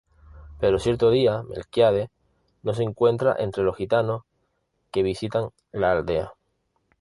Pero 0.59 0.79
cierto 0.79 1.11
día, 1.11 1.43
Melquíades 1.43 2.09
no 2.63 2.73
se 2.73 2.81
encuentra 2.81 3.35
entre 3.37 3.61
los 3.63 3.75
gitanos 3.77 4.23
que 4.91 5.03
visitan 5.03 5.49
la 5.71 5.91
aldea. 5.91 6.33